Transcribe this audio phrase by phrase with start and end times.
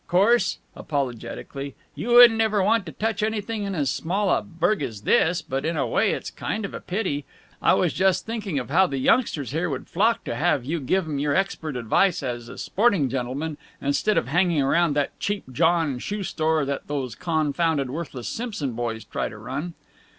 [0.07, 5.01] 'Course," apologetically, "you wouldn't ever want to touch anything in as small a burg as
[5.01, 7.23] this, but in a way it's kind of a pity.
[7.61, 11.05] I was just thinking of how the youngsters here would flock to have you give
[11.05, 15.99] 'em your expert advice as a sporting gentleman, instead of hanging around that cheap John
[15.99, 19.75] shoe store that those confounded worthless Simpson boys try to run."